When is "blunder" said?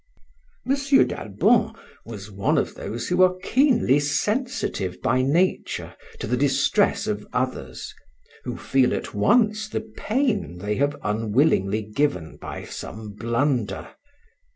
13.13-13.93